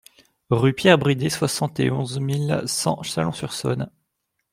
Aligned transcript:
Rue 0.49 0.73
Pierre 0.73 0.97
Bridet, 0.97 1.29
soixante 1.29 1.79
et 1.79 1.91
onze 1.91 2.17
mille 2.19 2.63
cent 2.65 3.03
Chalon-sur-Saône 3.03 3.91